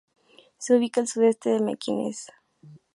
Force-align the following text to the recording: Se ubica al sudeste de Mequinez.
Se 0.57 0.75
ubica 0.75 0.99
al 1.01 1.07
sudeste 1.07 1.51
de 1.51 1.59
Mequinez. 1.59 2.25